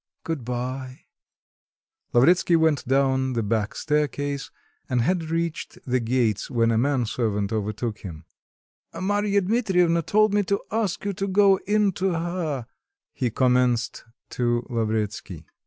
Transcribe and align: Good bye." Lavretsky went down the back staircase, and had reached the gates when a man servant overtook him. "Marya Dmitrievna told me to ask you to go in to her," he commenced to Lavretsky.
Good 0.23 0.43
bye." 0.43 1.01
Lavretsky 2.11 2.55
went 2.55 2.87
down 2.87 3.33
the 3.33 3.43
back 3.43 3.75
staircase, 3.75 4.49
and 4.89 5.01
had 5.03 5.29
reached 5.29 5.77
the 5.85 5.99
gates 5.99 6.49
when 6.49 6.71
a 6.71 6.77
man 6.79 7.05
servant 7.05 7.53
overtook 7.53 7.99
him. 7.99 8.25
"Marya 8.99 9.41
Dmitrievna 9.41 10.01
told 10.01 10.33
me 10.33 10.41
to 10.41 10.59
ask 10.71 11.05
you 11.05 11.13
to 11.13 11.27
go 11.27 11.57
in 11.67 11.91
to 11.91 12.13
her," 12.13 12.65
he 13.13 13.29
commenced 13.29 14.03
to 14.31 14.65
Lavretsky. 14.71 15.45